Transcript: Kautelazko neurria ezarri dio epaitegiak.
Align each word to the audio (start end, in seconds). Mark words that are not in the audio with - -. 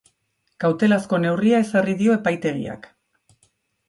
Kautelazko 0.63 1.19
neurria 1.25 1.59
ezarri 1.65 1.95
dio 1.99 2.15
epaitegiak. 2.21 2.89